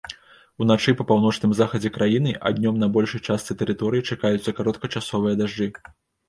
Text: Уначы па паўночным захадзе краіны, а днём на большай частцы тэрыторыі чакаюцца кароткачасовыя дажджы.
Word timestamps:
Уначы 0.63 0.93
па 1.01 1.05
паўночным 1.09 1.51
захадзе 1.59 1.91
краіны, 1.97 2.33
а 2.47 2.53
днём 2.61 2.79
на 2.85 2.89
большай 2.95 3.21
частцы 3.27 3.57
тэрыторыі 3.61 4.07
чакаюцца 4.17 4.55
кароткачасовыя 4.63 5.35
дажджы. 5.45 5.69